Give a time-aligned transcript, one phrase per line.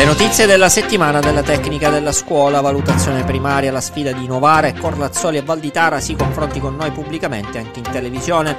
[0.00, 4.72] Le notizie della settimana della tecnica della scuola, valutazione primaria, la sfida di Novara e
[4.72, 8.56] Corlazzoli e Valditara si confronti con noi pubblicamente anche in televisione.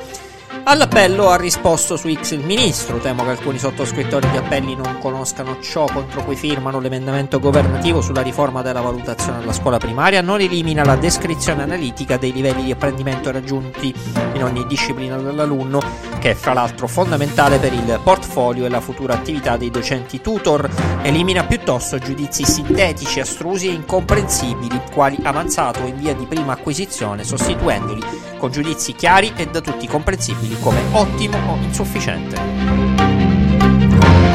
[0.64, 3.00] All'appello ha risposto su X il ministro.
[3.00, 8.22] Temo che alcuni sottoscrittori di appelli non conoscano ciò contro cui firmano l'emendamento governativo sulla
[8.22, 10.22] riforma della valutazione alla scuola primaria.
[10.22, 13.94] Non elimina la descrizione analitica dei livelli di apprendimento raggiunti
[14.34, 15.82] in ogni disciplina dell'alunno,
[16.20, 20.70] che è fra l'altro fondamentale per il portfolio e la futura attività dei docenti tutor.
[21.02, 28.30] Elimina piuttosto giudizi sintetici, astrusi e incomprensibili, quali avanzato in via di prima acquisizione, sostituendoli
[28.42, 33.31] con giudizi chiari e da tutti comprensibili come ottimo o insufficiente.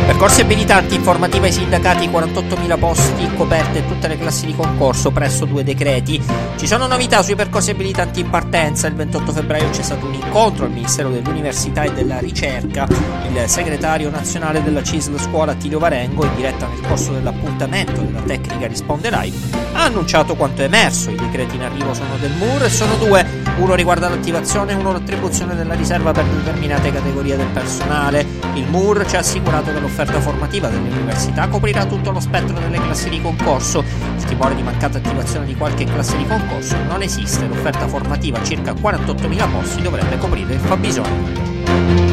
[0.06, 5.44] Percorsi abilitanti, informativa ai sindacati, 48.000 posti coperti e tutte le classi di concorso presso
[5.44, 6.22] due decreti.
[6.56, 8.86] Ci sono novità sui percorsi abilitanti in partenza.
[8.86, 12.86] Il 28 febbraio c'è stato un incontro al Ministero dell'Università e della Ricerca.
[13.28, 18.68] Il segretario nazionale della CISL Scuola Tilio Varengo, in diretta nel corso dell'appuntamento della Tecnica
[18.68, 19.36] Risponde Live,
[19.72, 21.10] ha annunciato quanto è emerso.
[21.10, 23.44] I decreti in arrivo sono del MUR e sono due.
[23.58, 28.24] Uno riguarda l'attivazione e uno l'attribuzione della riserva per determinate categorie del personale.
[28.54, 32.58] Il MUR ci ha assicurato che l'offerta l'offerta formativa delle università coprirà tutto lo spettro
[32.58, 33.82] delle classi di concorso.
[34.16, 38.72] Il timore di mancata attivazione di qualche classe di concorso non esiste, l'offerta formativa circa
[38.72, 42.05] 48.000 posti dovrebbe coprire il fabbisogno.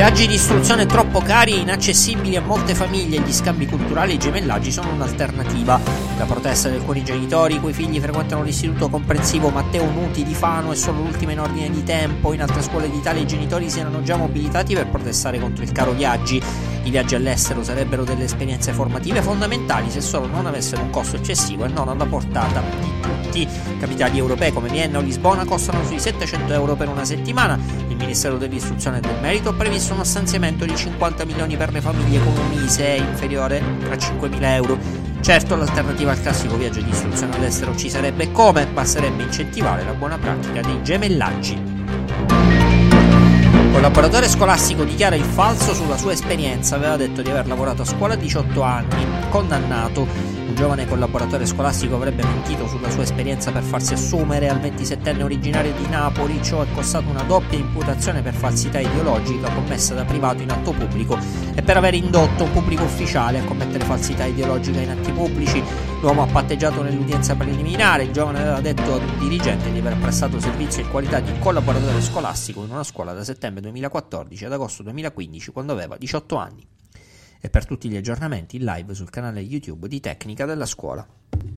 [0.00, 4.18] Viaggi di istruzione troppo cari e inaccessibili a molte famiglie, gli scambi culturali e i
[4.18, 5.78] gemellaggi sono un'alternativa.
[6.16, 10.72] La protesta di alcuni genitori i cui figli frequentano l'istituto comprensivo Matteo Nuti di Fano
[10.72, 12.32] è solo l'ultima in ordine di tempo.
[12.32, 15.92] In altre scuole d'Italia i genitori si erano già mobilitati per protestare contro il caro
[15.92, 16.42] viaggi.
[16.84, 21.66] I viaggi all'estero sarebbero delle esperienze formative fondamentali se solo non avessero un costo eccessivo
[21.66, 23.09] e non alla portata di tutti.
[23.78, 27.58] Capitali europee come Vienna o Lisbona costano sui 700 euro per una settimana.
[27.88, 31.80] Il Ministero dell'Istruzione e del Merito ha previsto uno stanziamento di 50 milioni per le
[31.80, 34.78] famiglie con un ISE inferiore a 5.000 euro.
[35.20, 40.18] Certo, l'alternativa al classico viaggio di istruzione all'estero ci sarebbe come, basterebbe incentivare la buona
[40.18, 41.79] pratica dei gemellaggi.
[43.72, 48.14] Collaboratore scolastico dichiara il falso sulla sua esperienza, aveva detto di aver lavorato a scuola
[48.14, 50.06] a 18 anni, condannato.
[50.48, 55.72] Un giovane collaboratore scolastico avrebbe mentito sulla sua esperienza per farsi assumere al 27enne originario
[55.72, 60.50] di Napoli, ciò è costato una doppia imputazione per falsità ideologica commessa da privato in
[60.50, 61.16] atto pubblico
[61.54, 65.62] e per aver indotto un pubblico ufficiale a commettere falsità ideologica in atti pubblici.
[66.00, 70.82] L'uomo ha patteggiato nell'udienza preliminare, il giovane aveva detto un dirigente di aver prestato servizio
[70.82, 75.72] in qualità di collaboratore scolastico in una scuola da settembre 2014 ad agosto 2015 quando
[75.72, 76.66] aveva 18 anni
[77.38, 81.06] e per tutti gli aggiornamenti live sul canale YouTube di Tecnica della Scuola.